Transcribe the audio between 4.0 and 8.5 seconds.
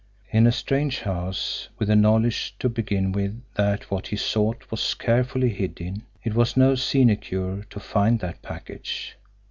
he sought was carefully hidden, it was no sinecure to find that